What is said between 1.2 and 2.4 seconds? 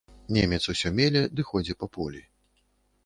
ды ходзе па полі.